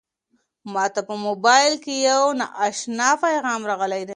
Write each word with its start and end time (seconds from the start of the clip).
ما 0.73 0.85
ته 0.93 1.01
په 1.09 1.15
موبایل 1.27 1.73
کې 1.83 1.93
یو 2.09 2.23
نااشنا 2.39 3.09
پیغام 3.23 3.61
راغلی 3.69 4.01
دی. 4.03 4.09